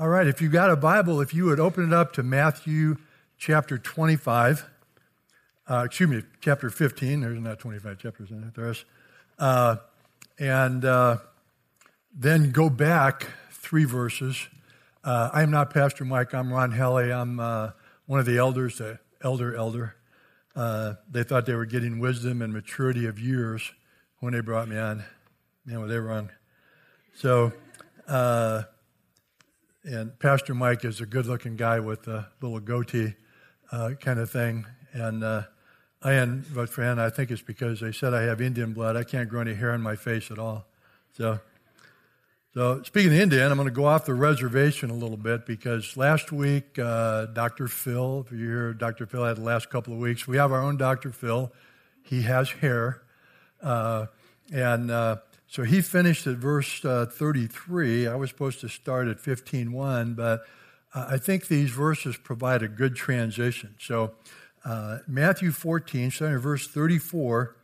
[0.00, 2.96] All right, if you've got a Bible, if you would open it up to Matthew
[3.36, 4.64] chapter 25,
[5.68, 7.20] uh, excuse me, chapter 15.
[7.20, 8.82] There's not 25 chapters in it, there is.
[9.38, 9.76] Uh,
[10.38, 11.18] and uh,
[12.14, 14.48] then go back three verses.
[15.04, 17.12] Uh, I am not Pastor Mike, I'm Ron Helly.
[17.12, 17.72] I'm uh,
[18.06, 19.96] one of the elders, the elder elder.
[20.56, 23.70] Uh, they thought they were getting wisdom and maturity of years
[24.20, 25.04] when they brought me on.
[25.66, 26.30] Man, were they wrong.
[27.12, 27.52] So,
[29.84, 33.14] and Pastor Mike is a good looking guy with a little goatee
[33.72, 34.66] uh, kind of thing.
[34.92, 35.44] And uh,
[36.02, 38.96] I but friend, I think it's because they said I have Indian blood.
[38.96, 40.66] I can't grow any hair on my face at all.
[41.16, 41.40] So,
[42.52, 45.96] so speaking of Indian, I'm going to go off the reservation a little bit because
[45.96, 47.68] last week, uh, Dr.
[47.68, 49.06] Phil, if you hear Dr.
[49.06, 51.10] Phil had the last couple of weeks, we have our own Dr.
[51.10, 51.52] Phil.
[52.02, 53.02] He has hair.
[53.62, 54.06] Uh,
[54.52, 55.16] and uh,
[55.50, 58.06] so he finished at verse uh, 33.
[58.06, 60.42] I was supposed to start at 15.1, but
[60.94, 63.74] uh, I think these verses provide a good transition.
[63.80, 64.12] So
[64.64, 67.56] uh, Matthew 14, starting at verse 34.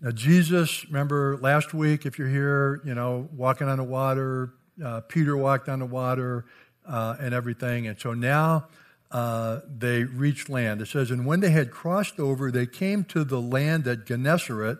[0.00, 5.02] Now Jesus, remember last week, if you're here, you know, walking on the water, uh,
[5.02, 6.46] Peter walked on the water
[6.86, 7.88] uh, and everything.
[7.88, 8.68] And so now
[9.10, 10.80] uh, they reached land.
[10.80, 14.78] It says, And when they had crossed over, they came to the land at Gennesaret.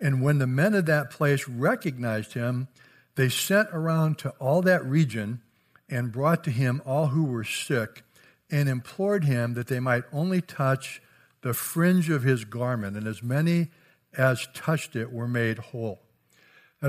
[0.00, 2.68] And when the men of that place recognized him,
[3.14, 5.40] they sent around to all that region
[5.88, 8.02] and brought to him all who were sick
[8.50, 11.00] and implored him that they might only touch
[11.42, 13.70] the fringe of his garment, and as many
[14.16, 16.00] as touched it were made whole.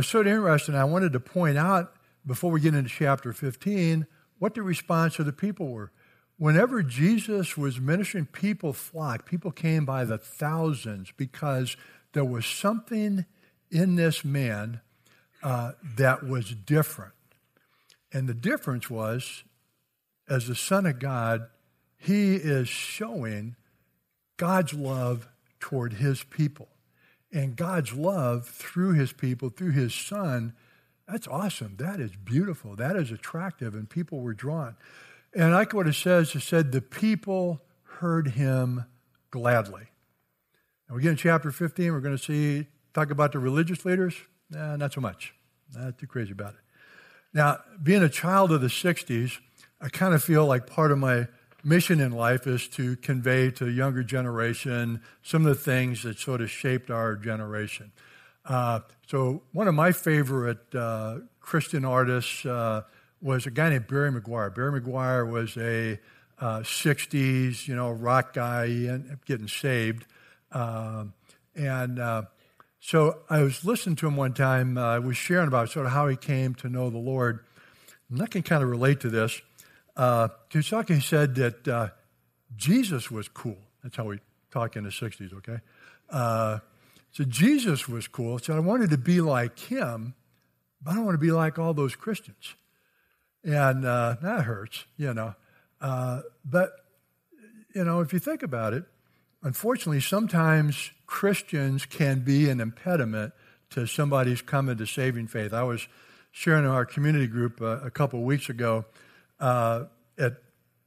[0.02, 0.75] Sort of interesting.
[0.75, 1.94] I wanted to point out
[2.25, 4.05] before we get into chapter 15
[4.39, 5.92] what the response of the people were.
[6.38, 9.25] Whenever Jesus was ministering, people flocked.
[9.25, 11.75] People came by the thousands because
[12.13, 13.25] there was something
[13.69, 14.81] in this man
[15.44, 17.14] uh, that was different.
[18.11, 19.44] And the difference was,
[20.30, 21.47] as the Son of God,
[21.97, 23.55] he is showing
[24.38, 25.27] God's love
[25.59, 26.69] toward his people.
[27.31, 30.54] And God's love through his people, through his Son,
[31.08, 31.76] that's awesome.
[31.77, 32.76] That is beautiful.
[32.76, 33.73] That is attractive.
[33.73, 34.76] And people were drawn.
[35.33, 38.86] And like what it says, it said, the people heard him
[39.31, 39.87] gladly.
[40.87, 44.15] And we get in chapter 15, we're going to see, talk about the religious leaders.
[44.49, 45.33] Not so much.
[45.73, 46.59] Not too crazy about it.
[47.33, 49.37] Now, being a child of the 60s,
[49.81, 51.27] I kind of feel like part of my
[51.64, 56.17] mission in life is to convey to the younger generation some of the things that
[56.17, 57.92] sort of shaped our generation.
[58.45, 62.83] Uh, so, one of my favorite uh, Christian artists uh,
[63.21, 64.54] was a guy named Barry McGuire.
[64.55, 65.99] Barry McGuire was a
[66.42, 68.67] 60s, uh, you know, rock guy.
[69.25, 70.05] Getting saved.
[70.57, 71.13] Um,
[71.55, 72.23] and uh,
[72.79, 74.77] so I was listening to him one time.
[74.77, 77.45] Uh, I was sharing about sort of how he came to know the Lord.
[78.09, 79.39] And I can kind of relate to this.
[79.95, 81.89] Uh, said that uh,
[82.55, 83.57] Jesus was cool.
[83.83, 84.19] That's how we
[84.51, 85.59] talk in the 60s, okay?
[86.09, 86.59] Uh,
[87.11, 88.39] so Jesus was cool.
[88.39, 90.15] So I wanted to be like him,
[90.81, 92.55] but I don't want to be like all those Christians.
[93.43, 95.35] And uh, that hurts, you know.
[95.79, 96.71] Uh, but,
[97.75, 98.85] you know, if you think about it,
[99.43, 103.33] unfortunately, sometimes Christians can be an impediment
[103.71, 105.53] to somebody's coming to saving faith.
[105.53, 105.87] I was
[106.31, 108.86] sharing in our community group uh, a couple weeks ago
[109.39, 109.86] uh,
[110.17, 110.37] at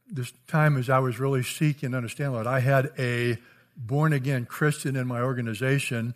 [0.09, 2.47] this time as I was really seeking to understand Lord.
[2.47, 3.39] I had a
[3.77, 6.15] born again Christian in my organization.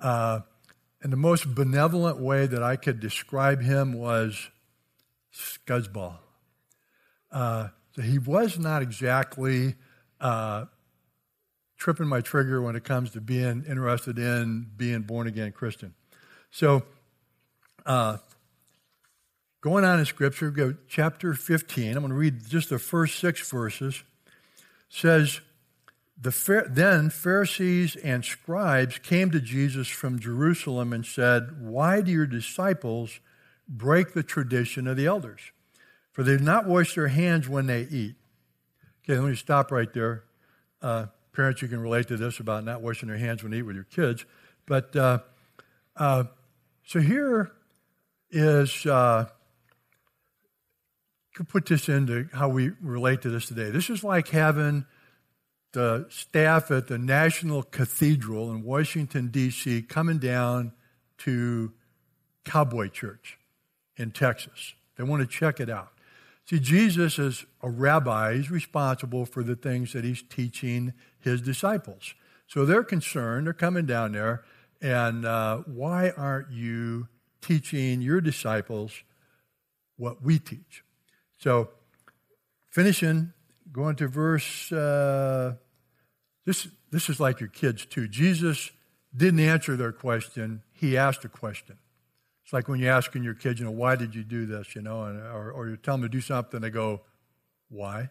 [0.00, 0.40] Uh,
[1.02, 4.48] and the most benevolent way that I could describe him was
[5.32, 6.16] scuzzball.
[7.30, 9.74] Uh, so he was not exactly
[10.20, 10.66] uh,
[11.76, 15.94] tripping my trigger when it comes to being interested in being born again Christian.
[16.50, 16.84] So,
[17.84, 18.18] uh,
[19.60, 21.88] going on in Scripture, go chapter 15.
[21.88, 24.02] I'm going to read just the first six verses.
[24.88, 25.40] says,
[26.18, 32.26] the, then Pharisees and scribes came to Jesus from Jerusalem and said, Why do your
[32.26, 33.20] disciples
[33.68, 35.40] break the tradition of the elders?
[36.12, 38.14] For they do not wash their hands when they eat.
[39.04, 40.24] Okay, let me stop right there.
[40.80, 41.06] Uh,
[41.36, 43.74] Parents, you can relate to this about not washing your hands when you eat with
[43.74, 44.24] your kids.
[44.64, 45.18] But uh,
[45.94, 46.24] uh,
[46.82, 47.52] so here
[48.30, 49.26] is, uh,
[51.34, 53.68] could put this into how we relate to this today.
[53.68, 54.86] This is like having
[55.72, 60.72] the staff at the National Cathedral in Washington, D.C., coming down
[61.18, 61.74] to
[62.46, 63.36] Cowboy Church
[63.98, 64.72] in Texas.
[64.96, 65.92] They want to check it out.
[66.48, 72.14] See, Jesus, as a rabbi, is responsible for the things that he's teaching his disciples.
[72.46, 74.44] So they're concerned, they're coming down there,
[74.80, 77.08] and uh, why aren't you
[77.40, 78.92] teaching your disciples
[79.96, 80.84] what we teach?
[81.38, 81.70] So
[82.70, 83.32] finishing,
[83.72, 85.54] going to verse, uh,
[86.44, 88.06] this, this is like your kids too.
[88.06, 88.70] Jesus
[89.16, 91.78] didn't answer their question, he asked a question.
[92.46, 94.80] It's like when you're asking your kids, you know, why did you do this, you
[94.80, 97.00] know, and, or, or you tell them to do something, they go,
[97.70, 98.08] why?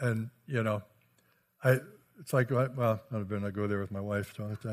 [0.00, 0.80] And, you know,
[1.62, 1.80] I,
[2.18, 4.64] it's like, well, I don't I go there with my wife, so if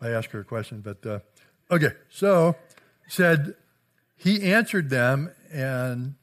[0.00, 1.18] I ask her a question, but, uh,
[1.68, 2.54] okay, so,
[3.08, 3.56] said,
[4.16, 6.14] he answered them and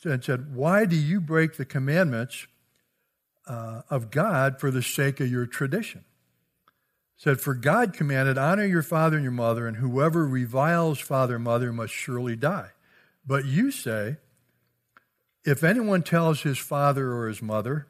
[0.00, 2.46] said, Why do you break the commandments
[3.46, 6.06] uh, of God for the sake of your tradition?
[7.18, 11.44] Said, For God commanded, Honor your father and your mother, and whoever reviles father and
[11.44, 12.70] mother must surely die.
[13.26, 14.16] But you say,
[15.44, 17.88] If anyone tells his father or his mother,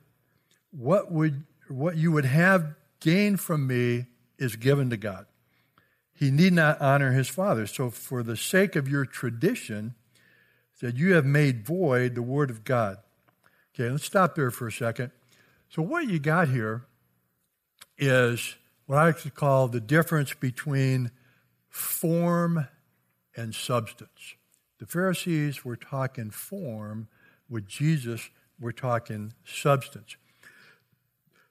[0.72, 5.26] What, would, what you would have gained from me is given to God
[6.18, 7.64] he need not honor his father.
[7.68, 9.94] So, for the sake of your tradition,
[10.80, 12.98] that you have made void the word of God.
[13.72, 15.12] Okay, let's stop there for a second.
[15.70, 16.86] So, what you got here
[17.98, 18.56] is
[18.88, 21.10] what I like to call the difference between
[21.68, 22.66] form
[23.36, 24.34] and substance.
[24.78, 27.06] The Pharisees were talking form,
[27.50, 30.16] with Jesus, we're talking substance.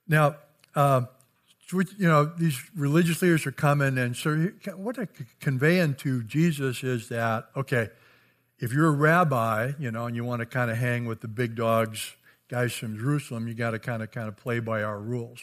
[0.08, 0.38] Now,
[0.74, 1.02] uh,
[1.72, 5.10] you know, these religious leaders are coming, and so what they're
[5.40, 7.90] conveying to Jesus is that, okay,
[8.58, 11.28] if you're a rabbi, you know, and you want to kind of hang with the
[11.28, 12.16] big dogs,
[12.48, 15.40] guys from Jerusalem, you got to kind of kind of play by our rules.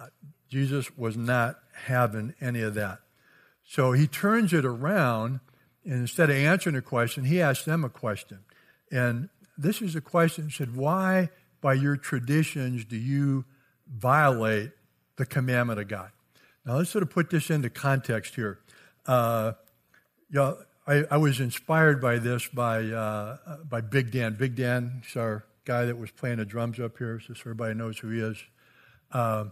[0.00, 0.06] Uh,
[0.48, 3.00] Jesus was not having any of that.
[3.64, 5.40] So he turns it around,
[5.84, 8.40] and instead of answering a question, he asks them a question.
[8.90, 10.44] And this is a question.
[10.46, 11.28] He said, Why,
[11.60, 13.44] by your traditions, do you
[13.90, 14.72] violate
[15.16, 16.10] the commandment of God.
[16.64, 18.60] Now, let's sort of put this into context here.
[19.06, 19.52] Uh,
[20.30, 23.36] you know, I, I, was inspired by this by, uh,
[23.68, 24.36] by Big Dan.
[24.38, 27.98] Big Dan is our guy that was playing the drums up here, so everybody knows
[27.98, 28.42] who he is.
[29.12, 29.46] Uh,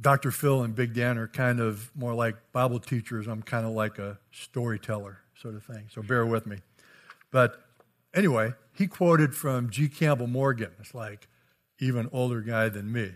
[0.00, 0.30] Dr.
[0.30, 3.26] Phil and Big Dan are kind of more like Bible teachers.
[3.26, 5.88] I'm kind of like a storyteller, sort of thing.
[5.92, 6.58] So bear with me.
[7.30, 7.60] But
[8.14, 9.88] anyway, he quoted from G.
[9.88, 10.70] Campbell Morgan.
[10.80, 11.28] It's like
[11.78, 13.12] even older guy than me.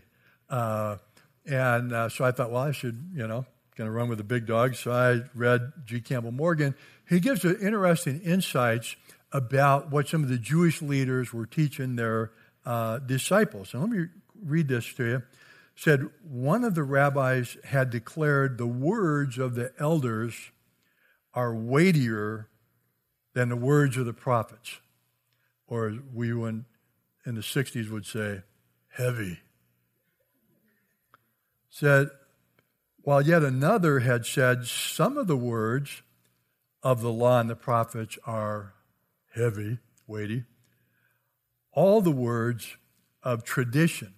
[0.49, 0.97] Uh,
[1.47, 3.47] and uh, so I thought, well, I should, you know,
[3.77, 4.79] going to run with the big dogs.
[4.79, 6.01] So I read G.
[6.01, 6.75] Campbell Morgan.
[7.09, 8.97] He gives interesting insights
[9.33, 12.33] about what some of the Jewish leaders were teaching their
[12.67, 13.73] uh, disciples.
[13.73, 14.07] And let me
[14.43, 15.23] read this to you.
[15.79, 20.51] Said one of the rabbis had declared the words of the elders
[21.35, 22.49] are weightier
[23.33, 24.81] than the words of the prophets,
[25.69, 26.65] or we in
[27.25, 28.43] the 60s would say,
[28.89, 29.39] heavy
[31.71, 32.09] said,
[33.03, 36.03] while yet another had said, Some of the words
[36.83, 38.75] of the law and the prophets are
[39.33, 39.79] heavy,
[40.09, 40.43] weighty.
[41.71, 42.77] All the words
[43.23, 44.15] of tradition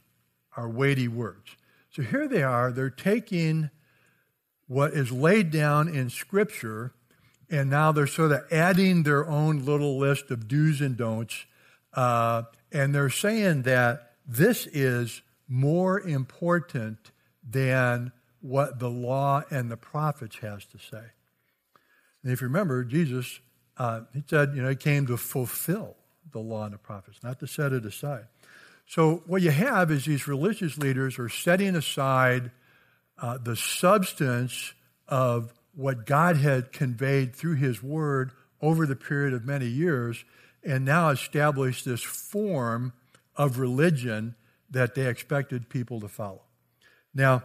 [0.56, 1.56] are weighty words.
[1.90, 3.70] So here they are, they're taking
[4.66, 6.92] what is laid down in Scripture,
[7.50, 11.44] and now they're sort of adding their own little list of do's and don'ts.
[11.92, 17.10] Uh, and they're saying that this is more important
[17.42, 21.02] than what the law and the prophets has to say.
[22.22, 23.40] And if you remember, Jesus,
[23.76, 25.96] uh, he said, you know, he came to fulfill
[26.30, 28.26] the law and the prophets, not to set it aside.
[28.90, 32.50] So what you have is these religious leaders are setting aside
[33.22, 34.72] uh, the substance
[35.06, 40.24] of what God had conveyed through his word over the period of many years
[40.64, 42.92] and now establish this form
[43.36, 44.34] of religion
[44.68, 46.42] that they expected people to follow.
[47.14, 47.44] Now,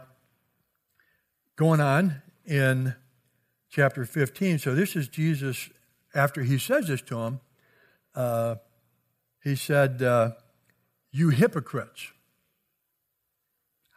[1.54, 2.96] going on in
[3.70, 5.70] chapter 15, so this is Jesus
[6.12, 7.40] after he says this to him.
[8.16, 8.56] Uh,
[9.44, 10.32] he said, uh,
[11.16, 12.12] You hypocrites.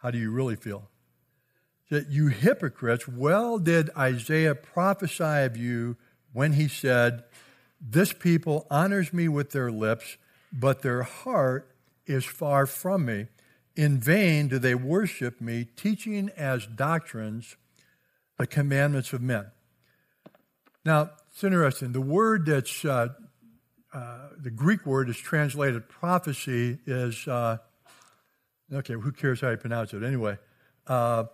[0.00, 0.88] How do you really feel?
[1.90, 5.98] That you hypocrites, well did Isaiah prophesy of you
[6.32, 7.24] when he said,
[7.78, 10.16] This people honors me with their lips,
[10.50, 11.70] but their heart
[12.06, 13.26] is far from me.
[13.76, 17.56] In vain do they worship me, teaching as doctrines
[18.38, 19.48] the commandments of men.
[20.86, 21.92] Now, it's interesting.
[21.92, 23.08] The word that's, uh,
[23.92, 27.58] uh, the Greek word is translated prophecy is, uh,
[28.72, 30.02] okay, who cares how you pronounce it?
[30.02, 30.38] Anyway,
[30.86, 31.24] uh,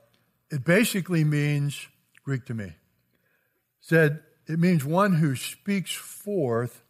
[0.51, 1.87] it basically means,
[2.25, 2.73] Greek to me,
[3.81, 6.83] said it means one who speaks forth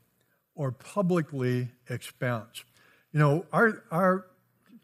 [0.54, 2.64] or publicly expounds.
[3.12, 4.26] You know, our, our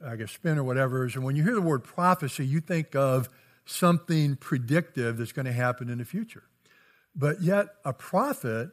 [0.05, 2.97] I guess, spin or whatever is, and when you hear the word prophecy, you think
[2.97, 3.29] of
[3.65, 6.43] something predictive that's going to happen in the future.
[7.15, 8.71] But yet, a prophet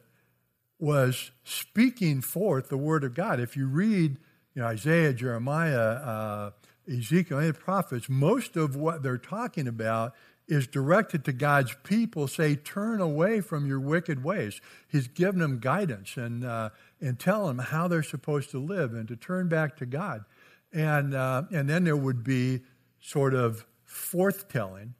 [0.80, 3.38] was speaking forth the word of God.
[3.38, 4.16] If you read
[4.54, 6.50] you know, Isaiah, Jeremiah, uh,
[6.90, 10.14] Ezekiel, any prophets, most of what they're talking about
[10.48, 12.26] is directed to God's people.
[12.26, 14.60] Say, turn away from your wicked ways.
[14.88, 16.70] He's given them guidance and uh,
[17.00, 20.24] and tell them how they're supposed to live and to turn back to God.
[20.72, 22.62] And uh, and then there would be
[23.00, 24.94] sort of forthtelling,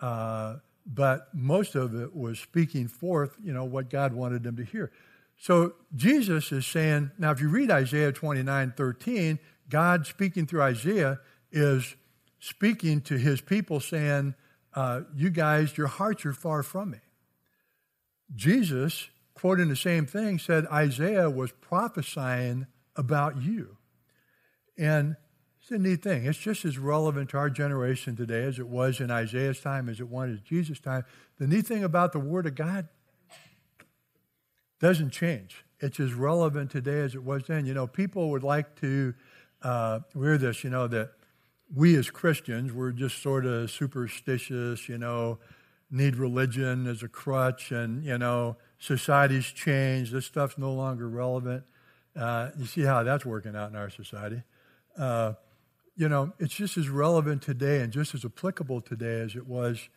[0.00, 0.56] uh,
[0.86, 4.92] but most of it was speaking forth, you know, what God wanted them to hear.
[5.40, 9.38] So Jesus is saying, now if you read Isaiah 29, 13,
[9.70, 11.18] God speaking through Isaiah
[11.50, 11.96] is
[12.40, 14.34] speaking to his people saying,
[14.74, 16.98] uh, you guys, your hearts are far from me.
[18.36, 23.78] Jesus, quoting the same thing, said Isaiah was prophesying about you.
[24.76, 25.16] And
[25.62, 26.26] it's a neat thing.
[26.26, 30.00] It's just as relevant to our generation today as it was in Isaiah's time, as
[30.00, 31.04] it was in Jesus' time.
[31.38, 32.88] The neat thing about the Word of God
[34.80, 35.64] doesn't change.
[35.78, 37.66] It's as relevant today as it was then.
[37.66, 39.14] You know, people would like to
[39.62, 41.12] uh, hear this, you know, that
[41.74, 45.38] we as Christians, we're just sort of superstitious, you know,
[45.90, 50.12] need religion as a crutch, and, you know, society's changed.
[50.12, 51.64] This stuff's no longer relevant.
[52.16, 54.42] Uh, you see how that's working out in our society.
[54.98, 55.34] Uh,
[55.96, 59.88] you know, it's just as relevant today and just as applicable today as it was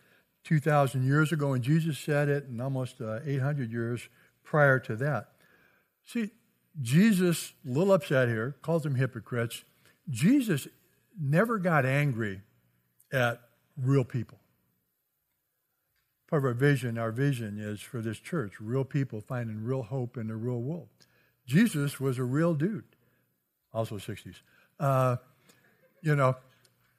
[0.44, 4.10] 2,000 years ago when Jesus said it, and almost uh, 800 years
[4.44, 5.30] prior to that.
[6.06, 6.32] See,
[6.82, 9.64] Jesus, a little upset here, calls them hypocrites.
[10.10, 10.68] Jesus
[11.20, 12.42] never got angry
[13.12, 13.42] at
[13.78, 14.40] real people.
[16.30, 20.18] Part of our vision, our vision is for this church, real people finding real hope
[20.18, 20.88] in the real world.
[21.46, 22.86] Jesus was a real dude,
[23.72, 24.38] also 60s.
[24.80, 25.18] Uh,
[26.02, 26.36] you know,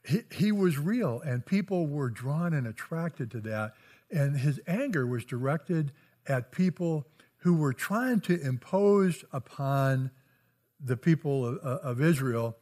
[0.06, 3.74] he, he was real, and people were drawn and attracted to that.
[4.10, 5.92] And his anger was directed
[6.26, 7.06] at people
[7.44, 10.10] who were trying to impose upon
[10.82, 12.56] the people of, of Israel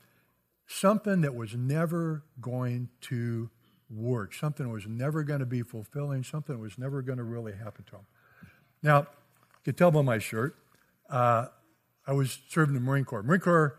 [0.67, 3.49] something that was never going to
[3.89, 7.85] work, something was never going to be fulfilling, something was never going to really happen
[7.85, 8.07] to them.
[8.83, 9.07] Now, you
[9.67, 10.57] can tell by my shirt,
[11.09, 11.47] uh,
[12.05, 13.23] I was serving the Marine Corps.
[13.23, 13.79] Marine Corps,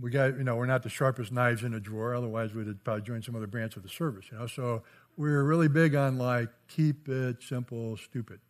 [0.00, 2.82] we got, you know, we're not the sharpest knives in a drawer, otherwise we'd have
[2.82, 4.48] probably joined some other branch of the service, you know.
[4.48, 4.82] So
[5.16, 8.40] we were really big on like, keep it simple, stupid.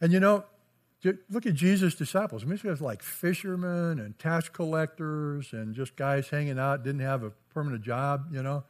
[0.00, 0.44] And you know,
[1.30, 2.42] Look at Jesus' disciples.
[2.42, 7.22] I mean, guys like fishermen and tax collectors and just guys hanging out, didn't have
[7.22, 8.64] a permanent job, you know.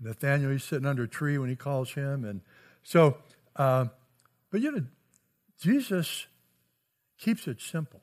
[0.00, 2.24] Nathaniel, he's sitting under a tree when he calls him.
[2.24, 2.40] And
[2.82, 3.18] so,
[3.54, 3.86] uh,
[4.50, 4.84] but you know,
[5.60, 6.26] Jesus
[7.16, 8.00] keeps it simple.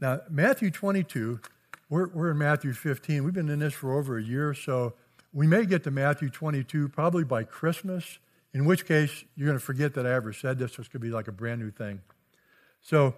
[0.00, 1.40] Now, Matthew 22,
[1.88, 3.22] we're, we're in Matthew 15.
[3.22, 4.94] We've been in this for over a year, so
[5.32, 8.18] we may get to Matthew 22 probably by Christmas,
[8.54, 10.76] in which case you're going to forget that I ever said this.
[10.76, 12.00] Going to be like a brand new thing.
[12.80, 13.14] So,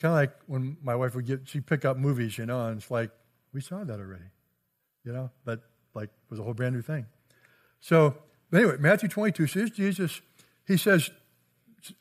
[0.00, 2.78] kind of like when my wife would get, she'd pick up movies, you know, and
[2.78, 3.10] it's like,
[3.52, 4.24] we saw that already,
[5.04, 5.60] you know, but
[5.94, 7.06] like it was a whole brand new thing.
[7.80, 8.16] So,
[8.50, 10.20] but anyway, Matthew 22 says Jesus,
[10.66, 11.10] he says,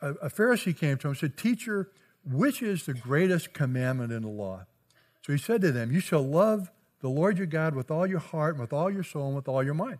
[0.01, 1.91] a, a Pharisee came to him and said, Teacher,
[2.25, 4.65] which is the greatest commandment in the law?
[5.21, 8.19] So he said to them, You shall love the Lord your God with all your
[8.19, 9.99] heart, and with all your soul, and with all your mind.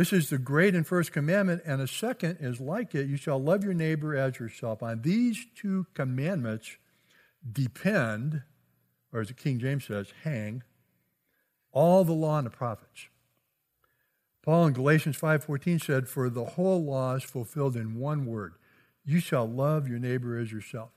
[0.00, 3.38] This is the great and first commandment, and a second is like it you shall
[3.38, 4.82] love your neighbor as yourself.
[4.82, 6.78] On these two commandments
[7.52, 8.40] depend,
[9.12, 10.62] or as the King James says, hang,
[11.70, 13.08] all the law and the prophets.
[14.40, 18.54] Paul in Galatians 5:14 said, "For the whole law is fulfilled in one word:
[19.04, 20.92] you shall love your neighbor as yourself."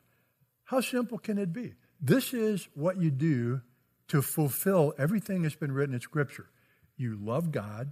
[0.63, 1.73] How simple can it be?
[1.99, 3.63] This is what you do
[4.07, 6.47] to fulfill everything that's been written in Scripture.
[6.95, 7.91] You love God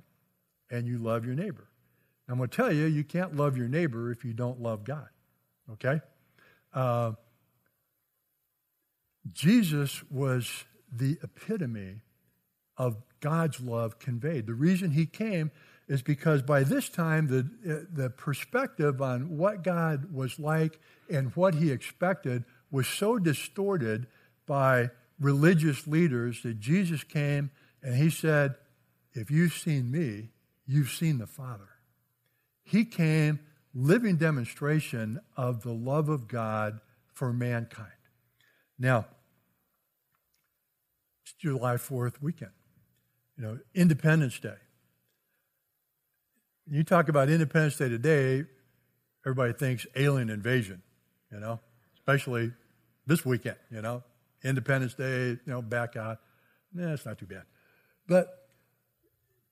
[0.72, 1.68] and you love your neighbor.
[2.28, 5.10] I'm going to tell you, you can't love your neighbor if you don't love God.
[5.74, 6.00] Okay?
[6.74, 7.12] Uh,
[9.34, 12.02] Jesus was the epitome
[12.78, 14.48] of God's love conveyed.
[14.48, 15.52] The reason he came
[15.88, 21.56] is because by this time, the, the perspective on what God was like and what
[21.56, 24.08] he expected was so distorted
[24.48, 27.52] by religious leaders that Jesus came
[27.84, 28.56] and he said,
[29.14, 30.30] If you've seen me,
[30.66, 31.70] you've seen the Father.
[32.64, 33.40] He came
[33.74, 36.80] living demonstration of the love of God
[37.14, 37.92] for mankind.
[38.78, 39.06] Now,
[41.24, 42.52] it's July 4th weekend,
[43.38, 44.56] you know, Independence Day.
[46.70, 48.46] You talk about Independence Day today,
[49.26, 50.82] everybody thinks alien invasion,
[51.32, 51.60] you know,
[51.96, 52.52] especially
[53.06, 54.04] this weekend, you know,
[54.44, 56.20] Independence Day, you know, back out.
[56.74, 57.44] Nah, it's not too bad.
[58.08, 58.41] But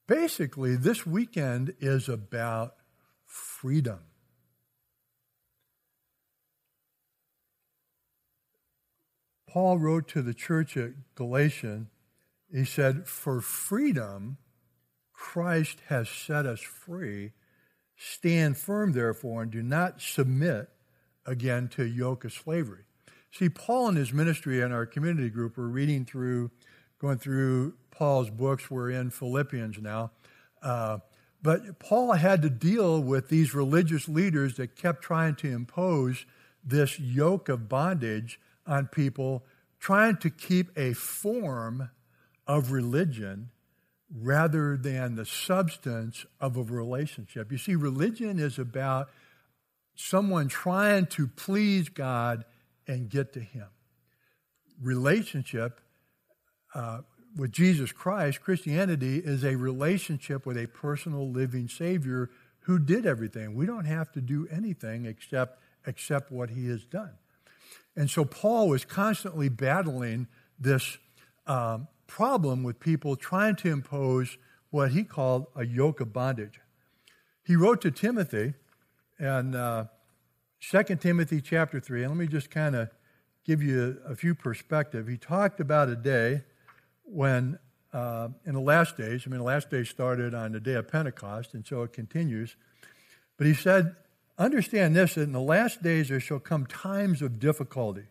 [0.09, 2.73] Basically, this weekend is about
[3.27, 3.99] freedom.
[9.47, 11.85] Paul wrote to the church at Galatia,
[12.51, 14.37] he said, For freedom,
[15.13, 17.33] Christ has set us free.
[17.95, 20.69] Stand firm, therefore, and do not submit
[21.23, 22.85] again to yoke of slavery.
[23.31, 26.49] See, Paul and his ministry and our community group were reading through,
[26.99, 28.69] going through Paul's books.
[28.69, 30.11] We're in Philippians now.
[30.61, 30.99] Uh,
[31.41, 36.25] but Paul had to deal with these religious leaders that kept trying to impose
[36.63, 39.45] this yoke of bondage on people,
[39.79, 41.89] trying to keep a form
[42.45, 43.49] of religion
[44.13, 47.51] rather than the substance of a relationship.
[47.51, 49.09] You see, religion is about
[49.95, 52.43] someone trying to please God
[52.87, 53.67] and get to Him.
[54.81, 55.79] Relationship
[56.73, 57.01] uh,
[57.35, 62.29] with Jesus Christ, Christianity is a relationship with a personal living Savior
[62.61, 63.55] who did everything.
[63.55, 67.13] We don't have to do anything except accept what He has done.
[67.95, 70.27] And so Paul was constantly battling
[70.59, 70.97] this
[71.47, 74.37] um, problem with people trying to impose
[74.71, 76.59] what he called a yoke of bondage.
[77.43, 78.53] He wrote to Timothy,
[79.17, 79.85] and uh,
[80.61, 82.89] 2 Timothy chapter 3, and let me just kind of
[83.45, 85.07] give you a, a, few perspective.
[85.07, 86.43] He talked about a day
[87.11, 87.59] when,
[87.93, 90.87] uh, in the last days, I mean, the last day started on the day of
[90.87, 92.55] Pentecost, and so it continues.
[93.37, 93.95] But he said,
[94.39, 98.05] Understand this that in the last days there shall come times of difficulty.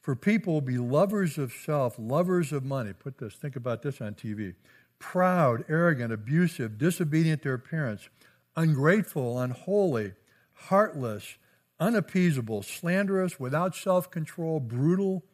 [0.00, 2.94] For people will be lovers of self, lovers of money.
[2.94, 4.54] Put this, think about this on TV.
[4.98, 8.08] Proud, arrogant, abusive, disobedient to their parents,
[8.56, 10.12] ungrateful, unholy,
[10.54, 11.36] heartless,
[11.78, 15.24] unappeasable, slanderous, without self control, brutal,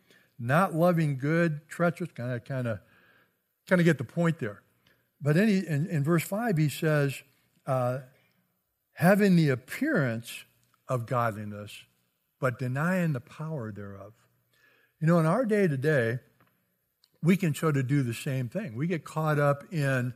[0.40, 2.11] not loving good, treacherous.
[2.11, 2.81] Kind of, kind of,
[3.69, 4.62] kind of get the point there.
[5.21, 7.23] But in, in, in verse 5, he says,
[7.66, 7.99] uh,
[8.95, 10.45] having the appearance
[10.88, 11.85] of godliness,
[12.40, 14.12] but denying the power thereof.
[15.00, 16.19] You know, in our day to day,
[17.23, 18.76] we can sort of do the same thing.
[18.76, 20.13] We get caught up in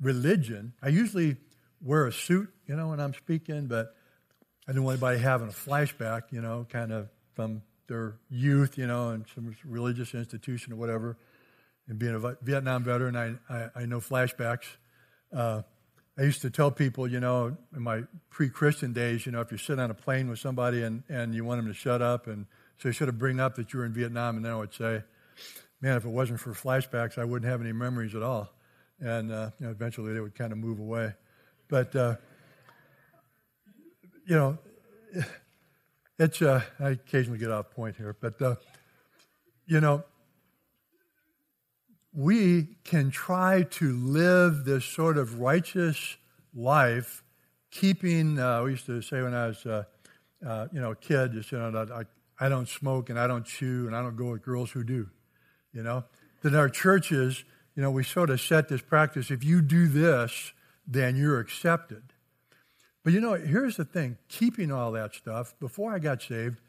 [0.00, 0.72] religion.
[0.82, 1.36] I usually
[1.80, 3.94] wear a suit, you know, when I'm speaking, but
[4.68, 8.86] I don't want anybody having a flashback, you know, kind of from their youth, you
[8.86, 11.18] know, and some religious institution or whatever.
[11.88, 14.64] And being a Vietnam veteran, I, I, I know flashbacks.
[15.32, 15.62] Uh,
[16.18, 19.50] I used to tell people, you know, in my pre Christian days, you know, if
[19.50, 22.26] you sit on a plane with somebody and, and you want them to shut up
[22.26, 22.46] and
[22.78, 24.74] so you should have bring up that you were in Vietnam, and then I would
[24.74, 25.02] say,
[25.80, 28.50] man, if it wasn't for flashbacks, I wouldn't have any memories at all.
[29.00, 31.14] And uh, you know, eventually they would kind of move away.
[31.68, 32.16] But, uh,
[34.26, 34.58] you know,
[36.18, 38.56] it's, uh, I occasionally get off point here, but, uh,
[39.66, 40.04] you know,
[42.14, 46.16] we can try to live this sort of righteous
[46.54, 47.22] life,
[47.70, 49.84] keeping, uh, we used to say when I was, uh,
[50.72, 52.04] you know, a kid, just, you know, I
[52.38, 55.08] I don't smoke and I don't chew and I don't go with girls who do.
[55.72, 56.04] You know?
[56.42, 60.52] That our churches, you know, we sort of set this practice if you do this,
[60.86, 62.02] then you're accepted.
[63.02, 66.60] But you know, here's the thing keeping all that stuff, before I got saved,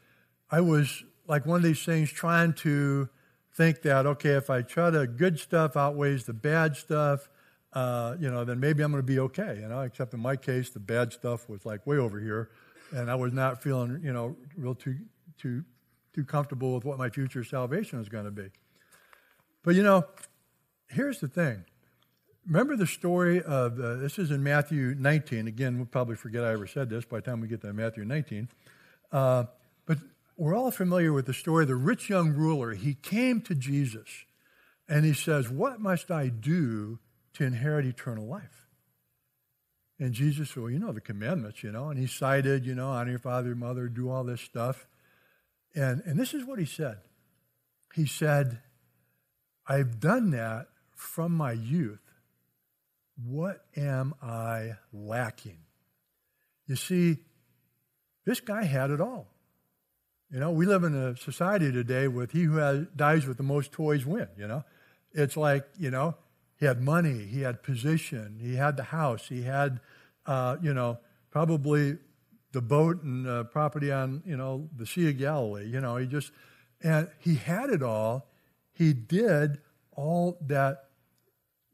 [0.50, 3.08] I was like one of these things trying to
[3.56, 7.28] think that, okay, if I try to good stuff outweighs the bad stuff,
[7.72, 9.58] uh, you know, then maybe I'm going to be okay.
[9.60, 12.50] You know, except in my case, the bad stuff was like way over here,
[12.92, 14.96] and I was not feeling, you know, real too
[15.38, 15.64] too,
[16.14, 18.48] too comfortable with what my future salvation is going to be.
[19.62, 20.04] But you know,
[20.88, 21.64] here's the thing.
[22.46, 25.48] Remember the story of, uh, this is in Matthew 19.
[25.48, 28.04] Again, we'll probably forget I ever said this by the time we get to Matthew
[28.04, 28.48] 19.
[29.10, 29.44] Uh,
[30.36, 32.74] we're all familiar with the story of the rich young ruler.
[32.74, 34.24] He came to Jesus
[34.88, 36.98] and he says, What must I do
[37.34, 38.66] to inherit eternal life?
[39.98, 41.88] And Jesus said, Well, you know the commandments, you know.
[41.88, 44.86] And he cited, you know, honor your father, your mother, do all this stuff.
[45.74, 46.98] And, and this is what he said.
[47.94, 48.60] He said,
[49.66, 52.00] I've done that from my youth.
[53.24, 55.58] What am I lacking?
[56.66, 57.18] You see,
[58.26, 59.28] this guy had it all.
[60.30, 63.44] You know, we live in a society today with he who has, dies with the
[63.44, 64.64] most toys win, you know.
[65.12, 66.16] It's like, you know,
[66.58, 69.80] he had money, he had position, he had the house, he had,
[70.26, 70.98] uh, you know,
[71.30, 71.98] probably
[72.52, 75.66] the boat and uh, property on, you know, the Sea of Galilee.
[75.66, 76.32] You know, he just,
[76.82, 78.26] and he had it all.
[78.72, 79.58] He did
[79.92, 80.86] all that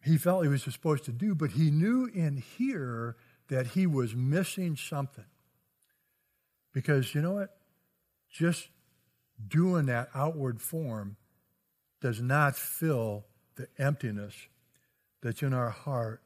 [0.05, 3.17] he felt he was supposed to do, but he knew in here
[3.49, 5.25] that he was missing something.
[6.73, 7.57] Because you know what?
[8.33, 8.69] Just
[9.47, 11.17] doing that outward form
[12.01, 14.35] does not fill the emptiness
[15.23, 16.23] that's in our heart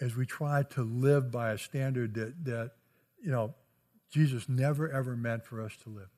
[0.00, 2.70] as we try to live by a standard that, that
[3.20, 3.54] you know,
[4.10, 6.08] Jesus never ever meant for us to live.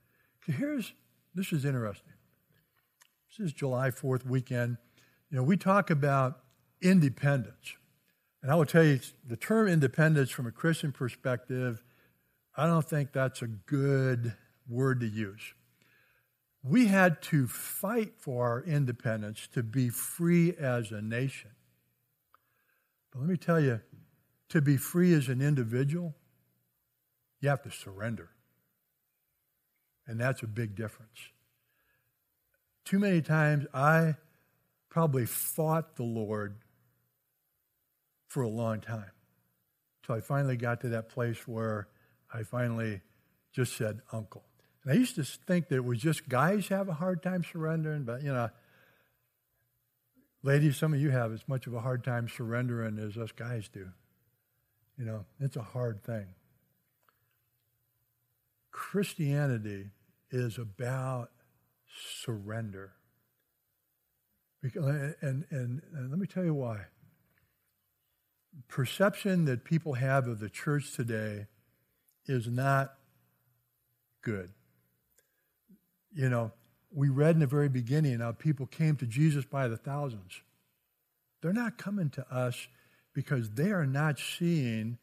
[0.46, 0.92] So Here's
[1.34, 2.12] this is interesting.
[3.30, 4.76] This is July 4th weekend.
[5.30, 6.40] You know, we talk about
[6.82, 7.74] independence.
[8.42, 11.84] And I will tell you, the term independence from a Christian perspective,
[12.56, 14.34] I don't think that's a good
[14.70, 15.54] word to use.
[16.62, 21.50] We had to fight for our independence to be free as a nation.
[23.10, 23.80] But let me tell you,
[24.50, 26.14] to be free as an individual,
[27.40, 28.30] you have to surrender.
[30.06, 31.18] And that's a big difference.
[32.84, 34.16] Too many times I
[34.88, 36.56] probably fought the Lord
[38.26, 39.12] for a long time.
[40.02, 41.88] Until I finally got to that place where
[42.32, 43.00] I finally
[43.52, 44.44] just said, Uncle.
[44.84, 48.04] And I used to think that it was just guys have a hard time surrendering,
[48.04, 48.48] but you know,
[50.42, 53.68] ladies, some of you have as much of a hard time surrendering as us guys
[53.68, 53.88] do.
[54.96, 56.26] You know, it's a hard thing.
[58.70, 59.90] Christianity
[60.30, 61.30] is about
[62.22, 62.92] surrender.
[64.64, 66.80] Uh, and, and, and let me tell you why.
[68.68, 71.46] Perception that people have of the church today
[72.26, 72.94] is not
[74.22, 74.50] good.
[76.12, 76.52] You know,
[76.92, 80.40] we read in the very beginning how people came to Jesus by the thousands.
[81.40, 82.68] They're not coming to us
[83.14, 84.98] because they are not seeing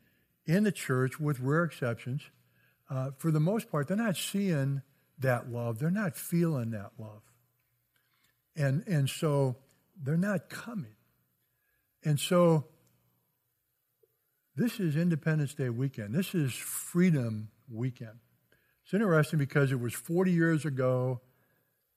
[0.46, 2.22] in the church, with rare exceptions,
[2.90, 4.82] uh, for the most part, they're not seeing
[5.20, 5.80] that love.
[5.80, 7.22] They're not feeling that love.
[8.56, 9.58] And, and so
[10.02, 10.96] they're not coming.
[12.04, 12.66] And so
[14.56, 16.14] this is Independence Day weekend.
[16.14, 18.20] This is Freedom Weekend.
[18.88, 21.20] It's interesting because it was 40 years ago,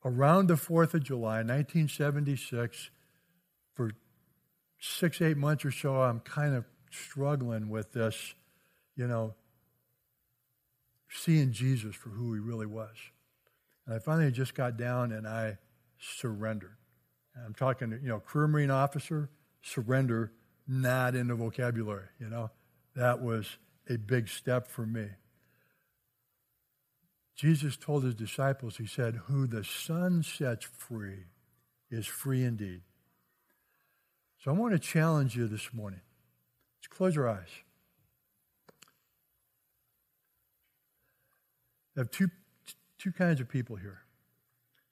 [0.05, 2.90] around the 4th of July, 1976.
[3.74, 3.92] For
[4.81, 8.35] six, eight months or so, I'm kind of struggling with this,
[8.96, 9.35] you know,
[11.09, 12.96] seeing Jesus for who he really was.
[13.87, 15.59] And I finally just got down and I
[16.00, 16.74] surrendered.
[17.37, 19.31] And I'm talking, you know, career Marine officer,
[19.62, 20.33] surrender,
[20.66, 22.50] not in the vocabulary, you know.
[22.96, 25.07] That was a big step for me.
[27.40, 31.24] Jesus told his disciples, he said, Who the Son sets free
[31.90, 32.83] is free indeed.
[34.44, 36.03] So I want to challenge you this morning.
[36.76, 37.48] Let's close your eyes.
[41.96, 42.29] I have two,
[42.98, 44.03] two kinds of people here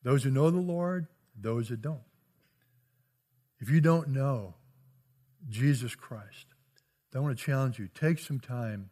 [0.02, 1.06] those who know the Lord,
[1.38, 2.00] those that don't.
[3.60, 4.54] If you don't know
[5.50, 6.46] Jesus Christ,
[7.14, 8.88] I want to challenge you take some time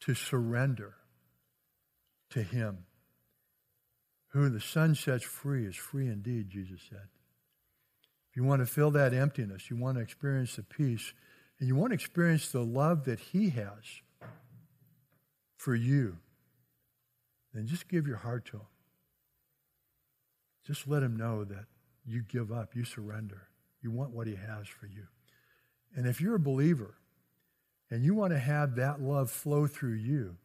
[0.00, 0.96] to surrender
[2.30, 2.84] to Him.
[4.28, 7.08] Who the Son sets free is free indeed, Jesus said.
[8.30, 11.12] If you want to fill that emptiness, you want to experience the peace,
[11.58, 13.82] and you want to experience the love that He has
[15.56, 16.18] for you,
[17.52, 18.66] then just give your heart to Him.
[20.64, 21.64] Just let Him know that
[22.06, 23.48] you give up, you surrender,
[23.82, 25.06] you want what He has for you.
[25.96, 26.94] And if you're a believer
[27.90, 30.36] and you want to have that love flow through you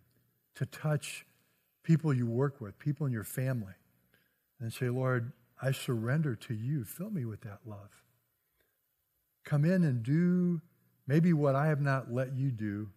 [0.55, 1.25] to touch
[1.85, 3.73] people you work with, people in your family,
[4.59, 6.83] and say, Lord, I surrender to you.
[6.83, 8.01] Fill me with that love.
[9.45, 10.61] Come in and do
[11.07, 12.89] maybe what I have not let you do,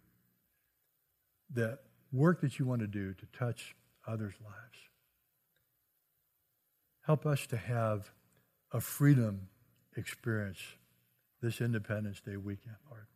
[1.52, 1.78] the
[2.10, 4.78] work that you want to do to touch others' lives.
[7.02, 8.10] Help us to have
[8.72, 9.48] a freedom
[9.96, 10.60] experience
[11.42, 13.06] this Independence Day weekend, Lord.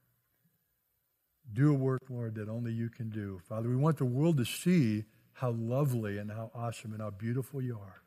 [1.52, 3.40] Do a work, Lord, that only you can do.
[3.48, 7.62] Father, we want the world to see how lovely and how awesome and how beautiful
[7.62, 8.02] you are.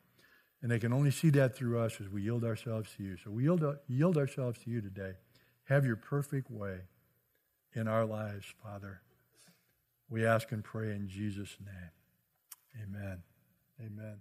[0.62, 3.16] And they can only see that through us as we yield ourselves to you.
[3.22, 5.12] So we yield, yield ourselves to you today.
[5.64, 6.78] Have your perfect way
[7.74, 9.00] in our lives, Father.
[10.08, 12.84] We ask and pray in Jesus' name.
[12.84, 13.22] Amen.
[13.80, 14.16] Amen.